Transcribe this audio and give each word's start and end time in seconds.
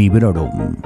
Librorum. 0.00 0.78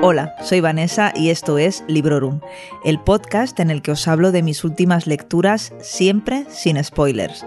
Hola, 0.00 0.36
soy 0.44 0.60
Vanessa 0.60 1.12
y 1.16 1.30
esto 1.30 1.58
es 1.58 1.82
Librorum, 1.88 2.38
el 2.84 3.00
podcast 3.00 3.58
en 3.58 3.72
el 3.72 3.82
que 3.82 3.90
os 3.90 4.06
hablo 4.06 4.30
de 4.30 4.44
mis 4.44 4.62
últimas 4.62 5.08
lecturas 5.08 5.72
siempre 5.80 6.46
sin 6.48 6.82
spoilers. 6.84 7.44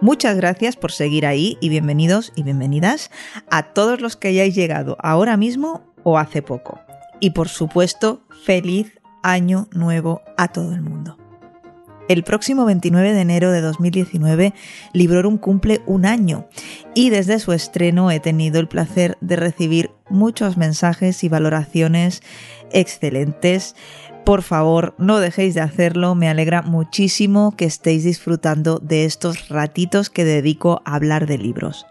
Muchas 0.00 0.36
gracias 0.36 0.76
por 0.76 0.92
seguir 0.92 1.26
ahí 1.26 1.58
y 1.60 1.68
bienvenidos 1.68 2.32
y 2.36 2.44
bienvenidas 2.44 3.10
a 3.50 3.72
todos 3.72 4.00
los 4.00 4.14
que 4.16 4.28
hayáis 4.28 4.54
llegado 4.54 4.96
ahora 5.00 5.36
mismo 5.36 5.82
o 6.04 6.18
hace 6.18 6.40
poco. 6.40 6.78
Y 7.18 7.30
por 7.30 7.48
supuesto, 7.48 8.22
feliz 8.44 9.00
año 9.24 9.66
nuevo 9.72 10.22
a 10.36 10.46
todo 10.46 10.72
el 10.72 10.82
mundo. 10.82 11.18
El 12.08 12.24
próximo 12.24 12.64
29 12.64 13.12
de 13.12 13.20
enero 13.20 13.52
de 13.52 13.60
2019, 13.60 14.54
Librorum 14.92 15.38
cumple 15.38 15.82
un 15.86 16.04
año 16.04 16.46
y 16.94 17.10
desde 17.10 17.38
su 17.38 17.52
estreno 17.52 18.10
he 18.10 18.18
tenido 18.18 18.58
el 18.58 18.66
placer 18.66 19.16
de 19.20 19.36
recibir 19.36 19.90
muchos 20.10 20.56
mensajes 20.56 21.22
y 21.22 21.28
valoraciones 21.28 22.22
excelentes. 22.72 23.76
Por 24.24 24.42
favor, 24.42 24.94
no 24.98 25.20
dejéis 25.20 25.54
de 25.54 25.60
hacerlo, 25.60 26.14
me 26.14 26.28
alegra 26.28 26.62
muchísimo 26.62 27.54
que 27.56 27.66
estéis 27.66 28.04
disfrutando 28.04 28.78
de 28.78 29.04
estos 29.04 29.48
ratitos 29.48 30.10
que 30.10 30.24
dedico 30.24 30.82
a 30.84 30.96
hablar 30.96 31.26
de 31.26 31.38
libros. 31.38 31.86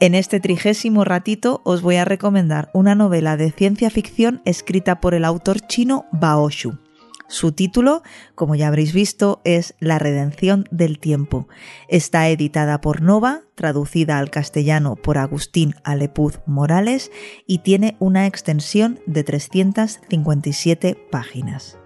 En 0.00 0.14
este 0.14 0.40
trigésimo 0.40 1.04
ratito 1.04 1.60
os 1.64 1.82
voy 1.82 1.96
a 1.96 2.04
recomendar 2.04 2.70
una 2.72 2.94
novela 2.94 3.36
de 3.36 3.50
ciencia 3.50 3.90
ficción 3.90 4.42
escrita 4.44 5.00
por 5.00 5.14
el 5.14 5.24
autor 5.24 5.60
chino 5.60 6.06
Bao 6.12 6.50
Shu. 6.50 6.87
Su 7.30 7.52
título, 7.52 8.02
como 8.34 8.54
ya 8.54 8.68
habréis 8.68 8.94
visto, 8.94 9.42
es 9.44 9.74
La 9.80 9.98
redención 9.98 10.64
del 10.70 10.98
tiempo. 10.98 11.46
Está 11.86 12.26
editada 12.30 12.80
por 12.80 13.02
Nova, 13.02 13.42
traducida 13.54 14.18
al 14.18 14.30
castellano 14.30 14.96
por 14.96 15.18
Agustín 15.18 15.74
Alepuz 15.84 16.40
Morales 16.46 17.12
y 17.46 17.58
tiene 17.58 17.96
una 17.98 18.26
extensión 18.26 18.98
de 19.04 19.24
357 19.24 20.96
páginas. 21.10 21.78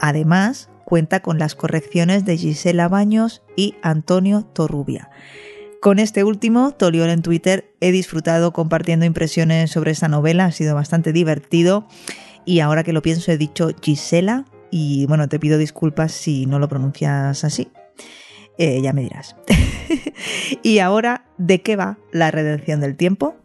Además, 0.00 0.70
cuenta 0.84 1.20
con 1.20 1.40
las 1.40 1.56
correcciones 1.56 2.24
de 2.24 2.36
Gisela 2.36 2.88
Baños 2.88 3.42
y 3.56 3.74
Antonio 3.82 4.44
Torrubia. 4.44 5.10
Con 5.80 5.98
este 5.98 6.22
último, 6.22 6.70
Tolior 6.70 7.08
en 7.08 7.22
Twitter, 7.22 7.74
he 7.80 7.90
disfrutado 7.90 8.52
compartiendo 8.52 9.04
impresiones 9.06 9.72
sobre 9.72 9.90
esta 9.90 10.06
novela, 10.06 10.44
ha 10.44 10.52
sido 10.52 10.76
bastante 10.76 11.12
divertido 11.12 11.88
y 12.44 12.60
ahora 12.60 12.84
que 12.84 12.92
lo 12.92 13.02
pienso 13.02 13.32
he 13.32 13.36
dicho 13.36 13.70
Gisela 13.80 14.44
y 14.72 15.04
bueno, 15.06 15.28
te 15.28 15.38
pido 15.38 15.58
disculpas 15.58 16.12
si 16.12 16.46
no 16.46 16.58
lo 16.58 16.66
pronuncias 16.66 17.44
así. 17.44 17.68
Eh, 18.58 18.80
ya 18.82 18.92
me 18.94 19.02
dirás. 19.02 19.36
y 20.62 20.78
ahora, 20.78 21.26
¿de 21.36 21.60
qué 21.60 21.76
va 21.76 21.98
la 22.10 22.30
redención 22.30 22.80
del 22.80 22.96
tiempo? 22.96 23.36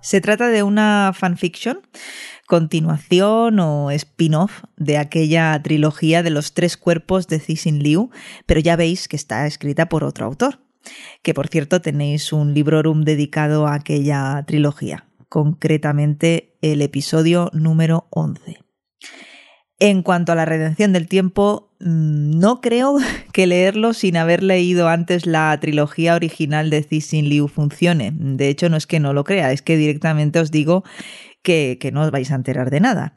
Se 0.00 0.22
trata 0.22 0.48
de 0.48 0.62
una 0.62 1.12
fanfiction 1.14 1.82
continuación 2.48 3.60
o 3.60 3.90
spin-off 3.92 4.64
de 4.76 4.96
aquella 4.96 5.60
trilogía 5.62 6.22
de 6.24 6.30
los 6.30 6.54
tres 6.54 6.76
cuerpos 6.76 7.28
de 7.28 7.38
Cixin 7.38 7.82
Liu, 7.82 8.10
pero 8.46 8.58
ya 8.58 8.74
veis 8.74 9.06
que 9.06 9.16
está 9.16 9.46
escrita 9.46 9.88
por 9.88 10.02
otro 10.02 10.26
autor. 10.26 10.58
Que 11.22 11.34
por 11.34 11.48
cierto 11.48 11.82
tenéis 11.82 12.32
un 12.32 12.54
librorum 12.54 13.02
dedicado 13.02 13.66
a 13.66 13.74
aquella 13.74 14.42
trilogía, 14.46 15.06
concretamente 15.28 16.56
el 16.62 16.80
episodio 16.80 17.50
número 17.52 18.06
11. 18.10 18.58
En 19.80 20.02
cuanto 20.02 20.32
a 20.32 20.34
la 20.34 20.44
redención 20.44 20.92
del 20.92 21.06
tiempo, 21.06 21.70
mm, 21.80 22.38
no 22.38 22.60
creo 22.62 22.96
que 23.32 23.46
leerlo 23.46 23.92
sin 23.92 24.16
haber 24.16 24.42
leído 24.42 24.88
antes 24.88 25.26
la 25.26 25.56
trilogía 25.60 26.14
original 26.14 26.70
de 26.70 26.82
Cixin 26.82 27.28
Liu 27.28 27.46
funcione. 27.46 28.10
De 28.12 28.48
hecho, 28.48 28.70
no 28.70 28.78
es 28.78 28.86
que 28.86 29.00
no 29.00 29.12
lo 29.12 29.24
crea, 29.24 29.52
es 29.52 29.60
que 29.60 29.76
directamente 29.76 30.40
os 30.40 30.50
digo 30.50 30.82
que, 31.48 31.90
no 31.92 32.02
os 32.02 32.10
vais 32.10 32.30
a 32.30 32.34
enterar 32.34 32.70
de 32.70 32.80
nada. 32.80 33.14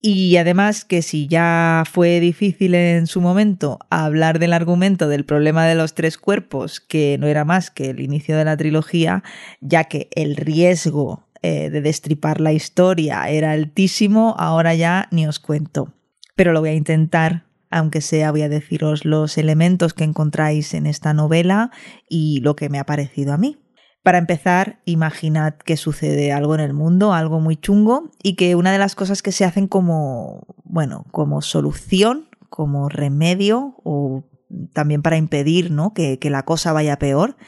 Y 0.00 0.36
además 0.36 0.84
que 0.84 1.00
si 1.00 1.26
ya 1.28 1.84
fue 1.90 2.20
difícil 2.20 2.74
en 2.74 3.06
su 3.06 3.22
momento 3.22 3.78
hablar 3.88 4.38
del 4.38 4.52
argumento 4.52 5.08
del 5.08 5.24
problema 5.24 5.64
de 5.64 5.74
los 5.74 5.94
tres 5.94 6.18
cuerpos, 6.18 6.80
que 6.80 7.16
no 7.18 7.26
era 7.26 7.46
más 7.46 7.70
que 7.70 7.88
el 7.88 8.00
inicio 8.00 8.36
de 8.36 8.44
la 8.44 8.56
trilogía, 8.58 9.22
ya 9.62 9.84
que 9.84 10.10
el 10.14 10.36
riesgo 10.36 11.26
eh, 11.40 11.70
de 11.70 11.80
destripar 11.80 12.42
la 12.42 12.52
historia 12.52 13.26
era 13.30 13.52
altísimo, 13.52 14.34
ahora 14.38 14.74
ya 14.74 15.08
ni 15.10 15.26
os 15.26 15.38
cuento. 15.38 15.94
Pero 16.36 16.52
lo 16.52 16.60
voy 16.60 16.70
a 16.70 16.74
intentar, 16.74 17.46
aunque 17.70 18.02
sea 18.02 18.30
voy 18.30 18.42
a 18.42 18.50
deciros 18.50 19.06
los 19.06 19.38
elementos 19.38 19.94
que 19.94 20.04
encontráis 20.04 20.74
en 20.74 20.86
esta 20.86 21.14
novela 21.14 21.70
y 22.10 22.40
lo 22.40 22.56
que 22.56 22.68
me 22.68 22.78
ha 22.78 22.84
parecido 22.84 23.32
a 23.32 23.38
mí. 23.38 23.63
Para 24.04 24.18
empezar, 24.18 24.82
imaginad 24.84 25.54
que 25.54 25.78
sucede 25.78 26.30
algo 26.30 26.54
en 26.54 26.60
el 26.60 26.74
mundo, 26.74 27.14
algo 27.14 27.40
muy 27.40 27.56
chungo, 27.56 28.10
y 28.22 28.36
que 28.36 28.54
una 28.54 28.70
de 28.70 28.78
las 28.78 28.94
cosas 28.94 29.22
que 29.22 29.32
se 29.32 29.46
hacen 29.46 29.66
como, 29.66 30.46
bueno, 30.62 31.06
como 31.10 31.40
solución, 31.40 32.28
como 32.50 32.90
remedio, 32.90 33.76
o 33.82 34.28
también 34.74 35.00
para 35.00 35.16
impedir 35.16 35.70
¿no? 35.70 35.94
que, 35.94 36.18
que 36.18 36.28
la 36.28 36.44
cosa 36.44 36.74
vaya 36.74 36.98
peor, 36.98 37.38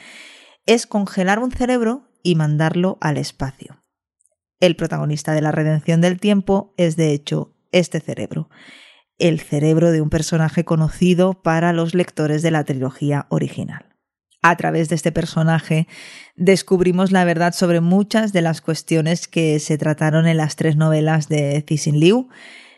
es 0.65 0.87
congelar 0.87 1.37
un 1.37 1.51
cerebro 1.51 2.09
y 2.23 2.33
mandarlo 2.33 2.97
al 3.01 3.17
espacio. 3.17 3.83
El 4.59 4.75
protagonista 4.75 5.33
de 5.33 5.41
la 5.41 5.51
redención 5.51 6.01
del 6.01 6.19
tiempo 6.19 6.73
es, 6.75 6.95
de 6.95 7.13
hecho, 7.13 7.55
este 7.71 7.99
cerebro, 7.99 8.49
el 9.19 9.41
cerebro 9.41 9.91
de 9.91 10.01
un 10.01 10.09
personaje 10.09 10.65
conocido 10.65 11.39
para 11.43 11.71
los 11.71 11.93
lectores 11.93 12.41
de 12.41 12.49
la 12.49 12.63
trilogía 12.63 13.27
original 13.29 13.96
a 14.41 14.55
través 14.55 14.89
de 14.89 14.95
este 14.95 15.11
personaje 15.11 15.87
descubrimos 16.35 17.11
la 17.11 17.25
verdad 17.25 17.53
sobre 17.53 17.81
muchas 17.81 18.33
de 18.33 18.41
las 18.41 18.61
cuestiones 18.61 19.27
que 19.27 19.59
se 19.59 19.77
trataron 19.77 20.27
en 20.27 20.37
las 20.37 20.55
tres 20.55 20.75
novelas 20.75 21.27
de 21.27 21.63
Cixin 21.67 21.99
Liu. 21.99 22.29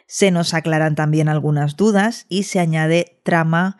Se 0.07 0.31
nos 0.31 0.53
aclaran 0.53 0.95
también 0.95 1.29
algunas 1.29 1.75
dudas 1.75 2.25
y 2.29 2.43
se 2.43 2.59
añade 2.59 3.19
trama 3.23 3.77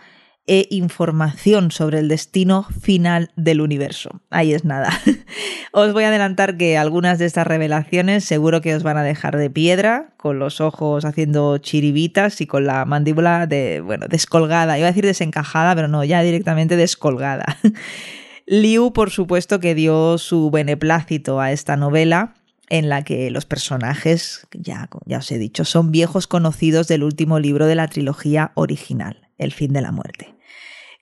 e 0.50 0.68
información 0.72 1.70
sobre 1.70 2.00
el 2.00 2.08
destino 2.08 2.64
final 2.82 3.30
del 3.36 3.62
universo. 3.62 4.20
Ahí 4.32 4.52
es 4.52 4.66
nada. 4.66 4.90
os 5.72 5.94
voy 5.94 6.06
a 6.06 6.08
adelantar 6.08 6.58
que 6.58 6.76
algunas 6.76 7.20
de 7.20 7.28
estas 7.28 7.46
revelaciones 7.46 8.26
seguro 8.26 8.60
que 8.60 8.74
os 8.74 8.82
van 8.82 8.98
a 8.98 9.04
dejar 9.04 9.38
de 9.38 9.52
piedra, 9.52 10.16
con 10.18 10.40
los 10.40 10.60
ojos 10.60 11.06
haciendo 11.06 11.60
chiribitas 11.60 12.42
y 12.42 12.48
con 12.48 12.66
la 12.66 12.84
mandíbula 12.86 13.46
de, 13.46 13.82
bueno, 13.82 14.08
descolgada. 14.10 14.80
Iba 14.80 14.88
a 14.88 14.92
decir 14.92 15.06
desencajada, 15.06 15.76
pero 15.76 15.88
no, 15.88 16.04
ya 16.04 16.24
directamente 16.24 16.76
descolgada. 16.76 17.46
Liu, 18.48 18.92
por 18.92 19.12
supuesto, 19.12 19.60
que 19.60 19.76
dio 19.76 20.18
su 20.18 20.50
beneplácito 20.50 21.40
a 21.40 21.52
esta 21.52 21.78
novela 21.78 22.34
en 22.70 22.90
la 22.90 23.04
que 23.04 23.30
los 23.30 23.46
personajes, 23.46 24.48
ya, 24.52 24.90
ya 25.06 25.20
os 25.20 25.32
he 25.32 25.38
dicho, 25.38 25.64
son 25.64 25.92
viejos 25.92 26.26
conocidos 26.26 26.88
del 26.88 27.04
último 27.04 27.38
libro 27.38 27.68
de 27.68 27.76
la 27.76 27.88
trilogía 27.88 28.52
original, 28.56 29.28
El 29.38 29.52
fin 29.52 29.74
de 29.74 29.82
la 29.82 29.92
muerte 29.92 30.39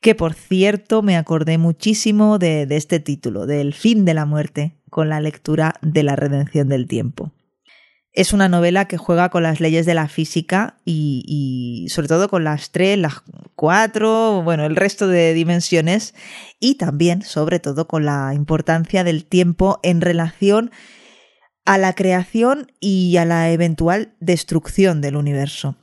que 0.01 0.15
por 0.15 0.33
cierto 0.33 1.01
me 1.01 1.17
acordé 1.17 1.57
muchísimo 1.57 2.37
de, 2.37 2.67
este 2.69 2.99
título, 2.99 3.45
del 3.45 3.73
fin 3.73 4.05
de 4.05 4.13
la 4.13 4.25
muerte, 4.25 4.75
con 4.89 5.09
la 5.09 5.19
lectura 5.19 5.75
de 5.81 6.03
la 6.03 6.15
redención 6.15 6.69
del 6.69 6.87
tiempo. 6.87 7.31
Es 8.13 8.33
una 8.33 8.49
novela 8.49 8.85
que 8.85 8.97
juega 8.97 9.29
con 9.29 9.43
las 9.43 9.59
leyes 9.59 9.85
de 9.85 9.93
la 9.93 10.07
física 10.07 10.77
y, 10.85 11.85
sobre 11.89 12.07
todo 12.07 12.29
con 12.29 12.43
las 12.43 12.71
tres, 12.71 12.97
las 12.97 13.21
cuatro, 13.55 14.41
bueno, 14.43 14.65
el 14.65 14.75
resto 14.75 15.07
de 15.07 15.33
dimensiones 15.33 16.15
y 16.59 16.75
también, 16.75 17.21
sobre 17.21 17.59
todo, 17.59 17.87
con 17.87 18.05
la 18.05 18.33
importancia 18.33 19.03
del 19.03 19.23
tiempo 19.23 19.79
en 19.83 20.01
relación 20.01 20.71
a 21.65 21.77
la 21.77 21.93
creación 21.93 22.71
y 22.79 23.17
a 23.17 23.25
la 23.25 23.51
eventual 23.51 24.15
destrucción 24.19 25.01
del 25.01 25.15
universo. 25.15 25.75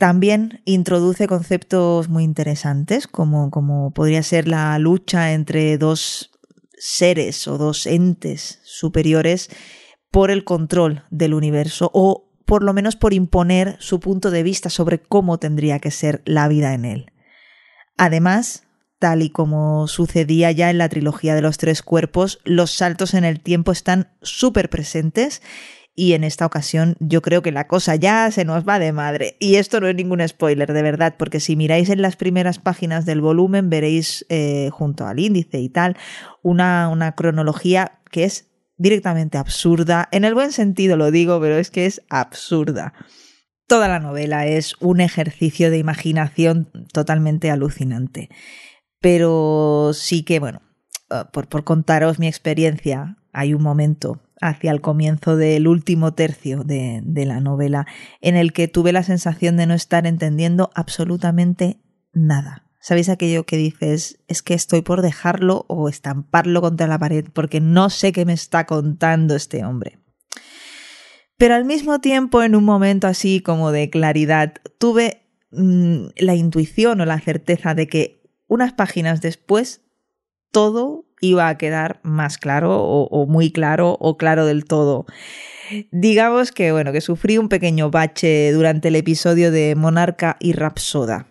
También 0.00 0.62
introduce 0.64 1.26
conceptos 1.26 2.08
muy 2.08 2.24
interesantes, 2.24 3.06
como, 3.06 3.50
como 3.50 3.90
podría 3.90 4.22
ser 4.22 4.48
la 4.48 4.78
lucha 4.78 5.34
entre 5.34 5.76
dos 5.76 6.30
seres 6.72 7.46
o 7.46 7.58
dos 7.58 7.84
entes 7.84 8.60
superiores 8.64 9.50
por 10.10 10.30
el 10.30 10.42
control 10.44 11.04
del 11.10 11.34
universo 11.34 11.90
o 11.92 12.32
por 12.46 12.62
lo 12.62 12.72
menos 12.72 12.96
por 12.96 13.12
imponer 13.12 13.76
su 13.78 14.00
punto 14.00 14.30
de 14.30 14.42
vista 14.42 14.70
sobre 14.70 15.02
cómo 15.02 15.36
tendría 15.38 15.80
que 15.80 15.90
ser 15.90 16.22
la 16.24 16.48
vida 16.48 16.72
en 16.72 16.86
él. 16.86 17.12
Además, 17.98 18.62
tal 18.98 19.20
y 19.20 19.28
como 19.28 19.86
sucedía 19.86 20.50
ya 20.50 20.70
en 20.70 20.78
la 20.78 20.88
trilogía 20.88 21.34
de 21.34 21.42
los 21.42 21.58
tres 21.58 21.82
cuerpos, 21.82 22.40
los 22.44 22.70
saltos 22.70 23.12
en 23.12 23.24
el 23.24 23.40
tiempo 23.40 23.70
están 23.70 24.14
súper 24.22 24.70
presentes 24.70 25.42
y 25.94 26.12
en 26.12 26.24
esta 26.24 26.46
ocasión 26.46 26.96
yo 27.00 27.20
creo 27.20 27.42
que 27.42 27.52
la 27.52 27.66
cosa 27.66 27.96
ya 27.96 28.30
se 28.30 28.44
nos 28.44 28.66
va 28.66 28.78
de 28.78 28.92
madre. 28.92 29.36
Y 29.38 29.56
esto 29.56 29.80
no 29.80 29.88
es 29.88 29.94
ningún 29.94 30.26
spoiler, 30.26 30.72
de 30.72 30.82
verdad, 30.82 31.14
porque 31.18 31.40
si 31.40 31.56
miráis 31.56 31.90
en 31.90 32.02
las 32.02 32.16
primeras 32.16 32.58
páginas 32.58 33.06
del 33.06 33.20
volumen 33.20 33.70
veréis 33.70 34.24
eh, 34.28 34.70
junto 34.72 35.06
al 35.06 35.18
índice 35.18 35.58
y 35.58 35.68
tal 35.68 35.96
una, 36.42 36.88
una 36.88 37.12
cronología 37.14 38.00
que 38.10 38.24
es 38.24 38.50
directamente 38.76 39.36
absurda. 39.36 40.08
En 40.10 40.24
el 40.24 40.34
buen 40.34 40.52
sentido 40.52 40.96
lo 40.96 41.10
digo, 41.10 41.40
pero 41.40 41.58
es 41.58 41.70
que 41.70 41.86
es 41.86 42.02
absurda. 42.08 42.94
Toda 43.66 43.86
la 43.88 44.00
novela 44.00 44.46
es 44.46 44.74
un 44.80 45.00
ejercicio 45.00 45.70
de 45.70 45.78
imaginación 45.78 46.70
totalmente 46.92 47.50
alucinante. 47.50 48.30
Pero 49.00 49.92
sí 49.92 50.22
que, 50.22 50.40
bueno, 50.40 50.62
eh, 51.10 51.24
por, 51.32 51.48
por 51.48 51.64
contaros 51.64 52.18
mi 52.18 52.26
experiencia, 52.26 53.18
hay 53.32 53.54
un 53.54 53.62
momento 53.62 54.20
hacia 54.40 54.70
el 54.70 54.80
comienzo 54.80 55.36
del 55.36 55.68
último 55.68 56.14
tercio 56.14 56.64
de, 56.64 57.00
de, 57.04 57.26
la 57.26 57.40
novela, 57.40 57.86
en 58.20 58.36
el 58.36 58.52
que 58.52 58.68
tuve 58.68 58.92
la 58.92 59.02
sensación 59.02 59.56
de 59.56 59.66
no 59.66 59.74
estar 59.74 60.06
entendiendo 60.06 60.70
absolutamente 60.74 61.80
nada. 62.12 62.64
¿Sabéis 62.80 63.10
aquello 63.10 63.44
que 63.44 63.58
dices, 63.58 64.18
es 64.26 64.42
que 64.42 64.54
estoy 64.54 64.80
por 64.80 65.02
dejarlo 65.02 65.66
o 65.68 65.88
estamparlo 65.88 66.62
contra 66.62 66.86
la 66.86 66.98
pared 66.98 67.26
porque 67.32 67.60
no 67.60 67.90
sé 67.90 68.12
qué 68.12 68.24
me 68.24 68.32
está 68.32 68.64
contando 68.64 69.36
este 69.36 69.64
hombre? 69.64 69.98
Pero 71.36 71.54
al 71.54 71.66
mismo 71.66 72.00
tiempo, 72.00 72.42
en 72.42 72.56
un 72.56 72.64
momento 72.64 73.06
así 73.06 73.40
como 73.40 73.70
de 73.70 73.90
claridad, 73.90 74.54
tuve 74.78 75.22
mmm, 75.50 76.06
la 76.16 76.34
intuición 76.34 77.00
o 77.00 77.06
la 77.06 77.20
certeza 77.20 77.74
de 77.74 77.86
que 77.86 78.22
unas 78.46 78.72
páginas 78.72 79.20
después 79.20 79.82
todo 80.50 81.06
iba 81.20 81.48
a 81.48 81.58
quedar 81.58 82.00
más 82.02 82.38
claro 82.38 82.82
o, 82.82 83.26
muy 83.26 83.52
claro 83.52 83.96
o 84.00 84.16
claro 84.16 84.46
del 84.46 84.64
todo. 84.64 85.06
Digamos 85.92 86.50
que 86.50 86.72
bueno, 86.72 86.92
que 86.92 87.00
sufrí 87.00 87.38
un 87.38 87.48
pequeño 87.48 87.90
bache 87.90 88.50
durante 88.52 88.88
el 88.88 88.96
episodio 88.96 89.50
de 89.50 89.74
Monarca 89.76 90.36
y 90.40 90.52
Rapsoda. 90.52 91.26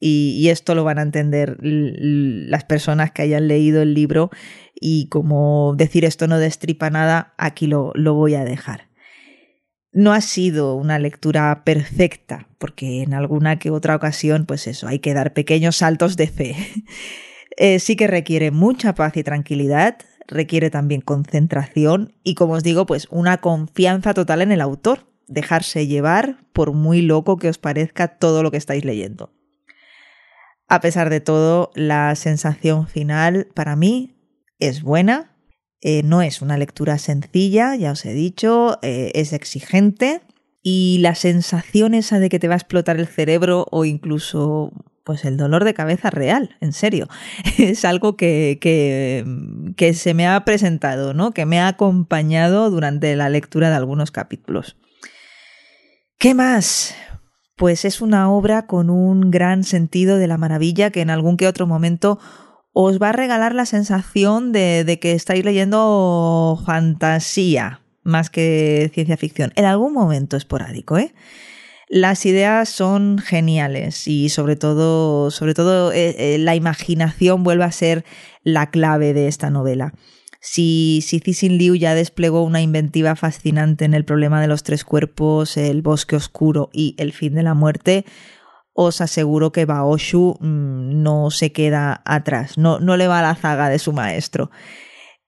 Y, 0.00 0.36
y 0.38 0.50
esto 0.50 0.74
lo 0.74 0.84
van 0.84 0.98
a 0.98 1.02
entender 1.02 1.56
las 1.60 2.64
personas 2.64 3.10
que 3.12 3.22
hayan 3.22 3.48
leído 3.48 3.82
el 3.82 3.94
libro. 3.94 4.30
Y 4.74 5.08
como 5.08 5.74
decir 5.76 6.04
esto 6.04 6.26
no 6.26 6.38
destripa 6.38 6.90
nada, 6.90 7.34
aquí 7.38 7.66
lo, 7.66 7.92
lo 7.94 8.14
voy 8.14 8.34
a 8.34 8.44
dejar. 8.44 8.88
No 9.92 10.12
ha 10.12 10.20
sido 10.20 10.74
una 10.74 10.98
lectura 10.98 11.62
perfecta, 11.64 12.48
porque 12.58 13.02
en 13.02 13.14
alguna 13.14 13.60
que 13.60 13.70
otra 13.70 13.94
ocasión, 13.94 14.44
pues 14.44 14.66
eso, 14.66 14.88
hay 14.88 14.98
que 14.98 15.14
dar 15.14 15.32
pequeños 15.32 15.76
saltos 15.76 16.16
de 16.16 16.26
fe. 16.26 16.56
Eh, 17.56 17.78
sí 17.78 17.96
que 17.96 18.06
requiere 18.06 18.50
mucha 18.50 18.94
paz 18.94 19.16
y 19.16 19.22
tranquilidad, 19.22 19.98
requiere 20.26 20.70
también 20.70 21.00
concentración 21.00 22.14
y, 22.22 22.34
como 22.34 22.54
os 22.54 22.62
digo, 22.62 22.86
pues 22.86 23.06
una 23.10 23.38
confianza 23.38 24.14
total 24.14 24.42
en 24.42 24.52
el 24.52 24.60
autor, 24.60 25.06
dejarse 25.26 25.86
llevar 25.86 26.44
por 26.52 26.72
muy 26.72 27.02
loco 27.02 27.36
que 27.36 27.48
os 27.48 27.58
parezca 27.58 28.18
todo 28.18 28.42
lo 28.42 28.50
que 28.50 28.56
estáis 28.56 28.84
leyendo. 28.84 29.32
A 30.68 30.80
pesar 30.80 31.10
de 31.10 31.20
todo, 31.20 31.70
la 31.74 32.14
sensación 32.16 32.86
final 32.88 33.48
para 33.54 33.76
mí 33.76 34.16
es 34.58 34.82
buena, 34.82 35.36
eh, 35.80 36.02
no 36.02 36.22
es 36.22 36.40
una 36.40 36.56
lectura 36.56 36.98
sencilla, 36.98 37.76
ya 37.76 37.92
os 37.92 38.04
he 38.06 38.14
dicho, 38.14 38.78
eh, 38.82 39.12
es 39.14 39.32
exigente 39.32 40.22
y 40.62 40.98
la 41.00 41.14
sensación 41.14 41.92
esa 41.92 42.18
de 42.18 42.30
que 42.30 42.38
te 42.38 42.48
va 42.48 42.54
a 42.54 42.56
explotar 42.56 42.98
el 42.98 43.06
cerebro 43.06 43.66
o 43.70 43.84
incluso 43.84 44.72
pues 45.04 45.24
el 45.24 45.36
dolor 45.36 45.64
de 45.64 45.74
cabeza 45.74 46.10
real, 46.10 46.56
en 46.60 46.72
serio. 46.72 47.08
Es 47.58 47.84
algo 47.84 48.16
que, 48.16 48.58
que, 48.60 49.94
se 49.94 50.14
me 50.14 50.26
ha 50.26 50.44
presentado, 50.44 51.14
¿no? 51.14 51.32
Que 51.32 51.46
me 51.46 51.60
ha 51.60 51.68
acompañado 51.68 52.70
durante 52.70 53.14
la 53.14 53.28
lectura 53.28 53.70
de 53.70 53.76
algunos 53.76 54.10
capítulos. 54.10 54.76
¿Qué 56.18 56.34
más? 56.34 56.94
Pues 57.56 57.84
es 57.84 58.00
una 58.00 58.30
obra 58.30 58.66
con 58.66 58.90
un 58.90 59.30
gran 59.30 59.62
sentido 59.62 60.16
de 60.18 60.26
la 60.26 60.38
maravilla 60.38 60.90
que 60.90 61.02
en 61.02 61.10
algún 61.10 61.36
que 61.36 61.46
otro 61.46 61.66
momento 61.66 62.18
os 62.72 63.00
va 63.00 63.10
a 63.10 63.12
regalar 63.12 63.54
la 63.54 63.66
sensación 63.66 64.50
de, 64.50 64.82
de 64.84 64.98
que 64.98 65.12
estáis 65.12 65.44
leyendo 65.44 66.60
fantasía 66.66 67.82
más 68.02 68.30
que 68.30 68.90
ciencia 68.92 69.16
ficción. 69.16 69.52
En 69.56 69.64
algún 69.64 69.92
momento 69.92 70.36
esporádico, 70.36 70.98
¿eh? 70.98 71.14
Las 71.88 72.24
ideas 72.24 72.68
son 72.68 73.18
geniales 73.18 74.08
y 74.08 74.30
sobre 74.30 74.56
todo, 74.56 75.30
sobre 75.30 75.54
todo 75.54 75.92
eh, 75.92 76.34
eh, 76.34 76.38
la 76.38 76.54
imaginación 76.54 77.44
vuelve 77.44 77.64
a 77.64 77.72
ser 77.72 78.04
la 78.42 78.70
clave 78.70 79.12
de 79.12 79.28
esta 79.28 79.50
novela. 79.50 79.92
Si, 80.40 81.00
si 81.02 81.20
Cixin 81.20 81.56
Liu 81.56 81.74
ya 81.74 81.94
desplegó 81.94 82.42
una 82.42 82.60
inventiva 82.60 83.16
fascinante 83.16 83.84
en 83.84 83.94
el 83.94 84.04
problema 84.04 84.40
de 84.40 84.46
los 84.46 84.62
tres 84.62 84.84
cuerpos, 84.84 85.56
el 85.56 85.82
bosque 85.82 86.16
oscuro 86.16 86.70
y 86.72 86.94
el 86.98 87.12
fin 87.12 87.34
de 87.34 87.42
la 87.42 87.54
muerte, 87.54 88.04
os 88.74 89.00
aseguro 89.00 89.52
que 89.52 89.64
Baoshu 89.64 90.36
mmm, 90.40 91.02
no 91.02 91.30
se 91.30 91.52
queda 91.52 92.02
atrás, 92.04 92.58
no, 92.58 92.80
no 92.80 92.96
le 92.96 93.08
va 93.08 93.20
a 93.20 93.22
la 93.22 93.36
zaga 93.36 93.68
de 93.68 93.78
su 93.78 93.92
maestro. 93.92 94.50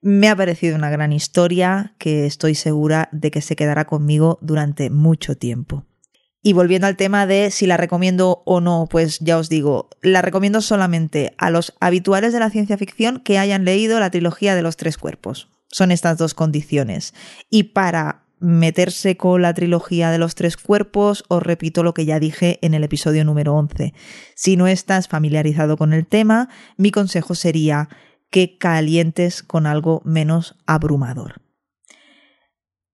Me 0.02 0.28
ha 0.28 0.36
parecido 0.36 0.76
una 0.76 0.90
gran 0.90 1.12
historia 1.12 1.94
que 1.98 2.26
estoy 2.26 2.54
segura 2.54 3.08
de 3.12 3.30
que 3.30 3.40
se 3.40 3.56
quedará 3.56 3.86
conmigo 3.86 4.38
durante 4.42 4.90
mucho 4.90 5.36
tiempo. 5.36 5.86
Y 6.46 6.52
volviendo 6.52 6.86
al 6.86 6.96
tema 6.96 7.26
de 7.26 7.50
si 7.50 7.66
la 7.66 7.76
recomiendo 7.76 8.44
o 8.44 8.60
no, 8.60 8.86
pues 8.88 9.18
ya 9.18 9.36
os 9.36 9.48
digo, 9.48 9.90
la 10.00 10.22
recomiendo 10.22 10.60
solamente 10.60 11.34
a 11.38 11.50
los 11.50 11.74
habituales 11.80 12.32
de 12.32 12.38
la 12.38 12.50
ciencia 12.50 12.78
ficción 12.78 13.18
que 13.18 13.40
hayan 13.40 13.64
leído 13.64 13.98
la 13.98 14.12
trilogía 14.12 14.54
de 14.54 14.62
los 14.62 14.76
tres 14.76 14.96
cuerpos. 14.96 15.48
Son 15.72 15.90
estas 15.90 16.18
dos 16.18 16.34
condiciones. 16.34 17.14
Y 17.50 17.64
para 17.64 18.26
meterse 18.38 19.16
con 19.16 19.42
la 19.42 19.54
trilogía 19.54 20.12
de 20.12 20.18
los 20.18 20.36
tres 20.36 20.56
cuerpos, 20.56 21.24
os 21.26 21.42
repito 21.42 21.82
lo 21.82 21.94
que 21.94 22.04
ya 22.04 22.20
dije 22.20 22.60
en 22.62 22.74
el 22.74 22.84
episodio 22.84 23.24
número 23.24 23.52
11. 23.56 23.92
Si 24.36 24.56
no 24.56 24.68
estás 24.68 25.08
familiarizado 25.08 25.76
con 25.76 25.92
el 25.92 26.06
tema, 26.06 26.48
mi 26.76 26.92
consejo 26.92 27.34
sería 27.34 27.88
que 28.30 28.56
calientes 28.56 29.42
con 29.42 29.66
algo 29.66 30.00
menos 30.04 30.54
abrumador. 30.64 31.45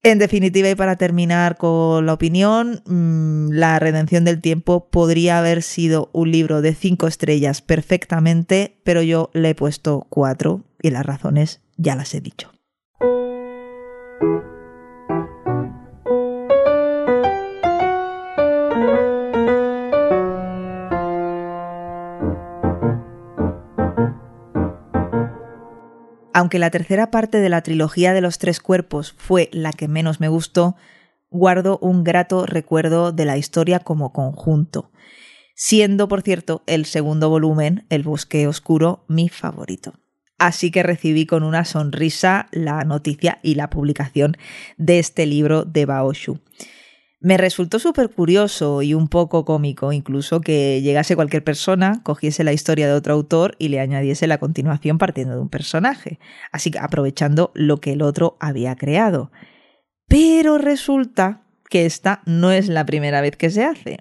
En 0.05 0.19
definitiva, 0.19 0.69
y 0.69 0.75
para 0.75 0.97
terminar 0.97 1.57
con 1.57 2.07
la 2.07 2.13
opinión, 2.13 2.83
mmm, 2.87 3.51
La 3.53 3.79
redención 3.79 4.25
del 4.25 4.41
tiempo 4.41 4.89
podría 4.89 5.39
haber 5.39 5.63
sido 5.63 6.11
un 6.13 6.33
libro 6.33 6.61
de 6.61 6.75
cinco 6.75 7.07
estrellas 7.07 7.63
perfectamente, 7.63 8.79
pero 8.83 9.03
yo 9.03 9.31
le 9.33 9.51
he 9.51 9.55
puesto 9.55 10.07
cuatro 10.09 10.65
y 10.81 10.91
las 10.91 11.07
razones 11.07 11.61
ya 11.77 11.95
las 11.95 12.15
he 12.15 12.21
dicho. 12.21 12.51
Aunque 26.35 26.59
la 26.59 26.71
tercera 26.71 27.11
parte 27.11 27.41
de 27.41 27.49
la 27.49 27.63
trilogía 27.63 28.15
de 28.15 28.21
los 28.21 28.39
tres 28.39 28.61
cuerpos 28.61 29.15
fue 29.19 29.51
la 29.53 29.73
que 29.73 29.89
menos 29.89 30.21
me 30.21 30.29
gustó, 30.29 30.77
guardo 31.31 31.79
un 31.79 32.05
grato 32.05 32.47
recuerdo 32.47 33.13
de 33.13 33.25
la 33.25 33.37
historia 33.37 33.81
como 33.81 34.13
conjunto, 34.13 34.91
siendo, 35.55 36.09
por 36.09 36.23
cierto, 36.23 36.63
el 36.67 36.87
segundo 36.87 37.29
volumen, 37.29 37.87
El 37.91 38.03
bosque 38.03 38.47
oscuro, 38.47 39.05
mi 39.09 39.29
favorito. 39.29 39.95
Así 40.39 40.71
que 40.71 40.83
recibí 40.83 41.27
con 41.27 41.43
una 41.45 41.65
sonrisa 41.65 42.49
la 42.51 42.83
noticia 42.85 43.39
y 43.43 43.55
la 43.55 43.71
publicación 43.71 44.37
de 44.77 44.99
este 44.99 45.27
libro 45.27 45.65
de 45.65 45.87
Baoshu. 45.87 46.41
Me 47.23 47.37
resultó 47.37 47.79
súper 47.79 48.11
curioso 48.11 48.83
y 48.83 48.95
un 48.95 49.07
poco 49.07 49.45
cómico 49.45 49.93
incluso 49.93 50.41
que 50.41 50.83
llegase 50.83 51.15
cualquier 51.15 51.45
persona, 51.45 52.01
cogiese 52.03 52.43
la 52.43 52.53
historia 52.53 52.89
de 52.89 52.95
otro 52.95 53.15
autor 53.15 53.55
y 53.61 53.69
le 53.69 53.79
añadiese 53.79 54.27
la 54.27 54.39
continuación 54.39 54.99
partiendo 54.99 55.37
de 55.37 55.41
un 55.41 55.49
personaje, 55.49 56.19
así 56.51 56.73
que 56.73 56.81
aprovechando 56.81 57.53
lo 57.55 57.77
que 57.77 57.93
el 57.93 58.03
otro 58.03 58.37
había 58.41 58.75
creado. 58.75 59.31
Pero 60.09 60.59
resulta 60.59 61.45
que 61.71 61.87
esta 61.87 62.23
no 62.27 62.51
es 62.51 62.69
la 62.69 62.85
primera 62.85 63.21
vez 63.21 63.37
que 63.37 63.51
se 63.51 63.65
hace. 63.65 64.01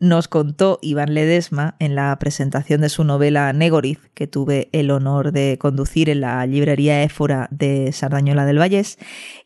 Nos 0.00 0.26
contó 0.26 0.78
Iván 0.80 1.12
Ledesma 1.12 1.76
en 1.78 1.94
la 1.94 2.18
presentación 2.18 2.80
de 2.80 2.88
su 2.88 3.04
novela 3.04 3.52
Negoriz, 3.52 3.98
que 4.14 4.26
tuve 4.26 4.70
el 4.72 4.90
honor 4.90 5.32
de 5.32 5.58
conducir 5.58 6.08
en 6.08 6.22
la 6.22 6.46
librería 6.46 7.02
Éfora 7.02 7.48
de 7.50 7.92
Sardañola 7.92 8.46
del 8.46 8.58
Vallés, 8.58 8.98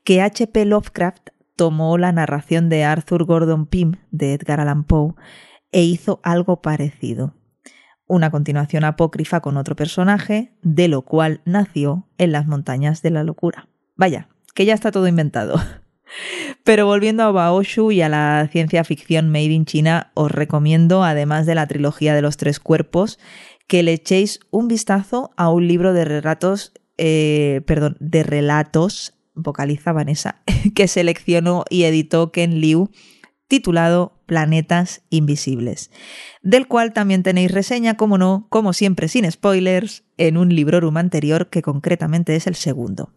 que 0.05 0.23
H.P. 0.23 0.65
Lovecraft 0.65 1.31
tomó 1.61 1.99
la 1.99 2.11
narración 2.11 2.71
de 2.71 2.85
Arthur 2.85 3.25
Gordon 3.25 3.67
Pym 3.67 3.97
de 4.11 4.33
Edgar 4.33 4.61
Allan 4.61 4.83
Poe 4.83 5.13
e 5.73 5.83
hizo 5.83 6.19
algo 6.23 6.63
parecido. 6.63 7.35
Una 8.07 8.31
continuación 8.31 8.83
apócrifa 8.83 9.41
con 9.41 9.59
otro 9.59 9.77
personaje, 9.77 10.55
de 10.63 10.89
lo 10.89 11.03
cual 11.03 11.43
nació 11.45 12.09
en 12.17 12.33
las 12.33 12.47
montañas 12.47 13.03
de 13.03 13.11
la 13.11 13.25
locura. 13.25 13.69
Vaya, 13.95 14.31
que 14.55 14.65
ya 14.65 14.73
está 14.73 14.91
todo 14.91 15.07
inventado. 15.07 15.61
Pero 16.65 16.87
volviendo 16.87 17.25
a 17.25 17.31
Baoshu 17.31 17.93
y 17.93 18.01
a 18.01 18.09
la 18.09 18.49
ciencia 18.51 18.83
ficción 18.83 19.29
made 19.29 19.53
in 19.53 19.67
China, 19.67 20.13
os 20.15 20.33
recomiendo, 20.33 21.05
además 21.05 21.45
de 21.45 21.57
la 21.57 21.67
trilogía 21.67 22.15
de 22.15 22.23
los 22.23 22.39
tres 22.39 22.59
cuerpos, 22.59 23.19
que 23.67 23.83
le 23.83 23.93
echéis 23.93 24.41
un 24.51 24.67
vistazo 24.67 25.33
a 25.37 25.51
un 25.51 25.69
libro 25.69 25.93
de 25.93 26.07
relatos, 26.07 26.73
eh, 26.97 27.61
perdón, 27.67 27.99
de 28.01 28.23
relatos 28.23 29.20
vocaliza 29.35 29.93
Vanessa, 29.93 30.43
que 30.75 30.89
seleccionó 30.89 31.65
y 31.69 31.85
editó 31.85 32.33
Ken 32.33 32.61
Liu, 32.61 32.91
titulado 33.49 34.21
Planetas 34.27 35.03
Invisibles, 35.11 35.91
del 36.41 36.69
cual 36.69 36.93
también 36.93 37.23
tenéis 37.23 37.51
reseña, 37.51 37.97
como 37.97 38.17
no, 38.17 38.47
como 38.49 38.73
siempre 38.73 39.09
sin 39.09 39.31
spoilers, 39.31 40.05
en 40.19 40.37
un 40.37 40.55
librorum 40.55 40.97
anterior 40.97 41.51
que 41.51 41.63
concretamente 41.63 42.37
es 42.37 42.47
el 42.47 42.55
segundo. 42.55 43.13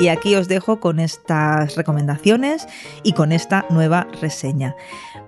Y 0.00 0.08
aquí 0.08 0.34
os 0.34 0.48
dejo 0.48 0.78
con 0.78 1.00
estas 1.00 1.74
recomendaciones 1.74 2.66
y 3.02 3.12
con 3.12 3.32
esta 3.32 3.64
nueva 3.70 4.08
reseña. 4.20 4.76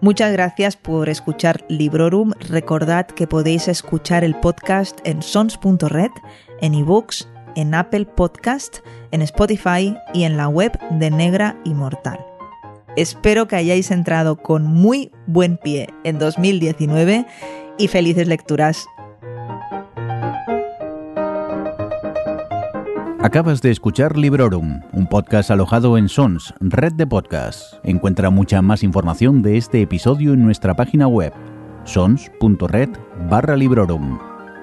Muchas 0.00 0.32
gracias 0.32 0.76
por 0.76 1.08
escuchar 1.08 1.64
Librorum. 1.68 2.32
Recordad 2.40 3.06
que 3.06 3.26
podéis 3.26 3.66
escuchar 3.66 4.24
el 4.24 4.34
podcast 4.34 5.00
en 5.04 5.22
sons.red, 5.22 6.10
en 6.60 6.74
ebooks, 6.74 7.28
en 7.58 7.74
Apple 7.74 8.06
Podcast, 8.06 8.78
en 9.10 9.20
Spotify 9.20 9.96
y 10.14 10.22
en 10.22 10.36
la 10.36 10.48
web 10.48 10.78
de 10.92 11.10
Negra 11.10 11.56
Inmortal. 11.64 12.24
Espero 12.96 13.48
que 13.48 13.56
hayáis 13.56 13.90
entrado 13.90 14.36
con 14.36 14.64
muy 14.64 15.10
buen 15.26 15.56
pie 15.56 15.88
en 16.04 16.18
2019 16.18 17.26
y 17.76 17.88
felices 17.88 18.28
lecturas. 18.28 18.86
Acabas 23.20 23.60
de 23.60 23.72
escuchar 23.72 24.16
Librorum, 24.16 24.80
un 24.92 25.08
podcast 25.08 25.50
alojado 25.50 25.98
en 25.98 26.08
Sons, 26.08 26.54
red 26.60 26.92
de 26.92 27.08
podcasts. 27.08 27.78
Encuentra 27.82 28.30
mucha 28.30 28.62
más 28.62 28.84
información 28.84 29.42
de 29.42 29.56
este 29.56 29.82
episodio 29.82 30.32
en 30.32 30.44
nuestra 30.44 30.76
página 30.76 31.08
web, 31.08 31.32
sons.red 31.84 32.90
barra 33.28 33.56
Librorum. 33.56 34.27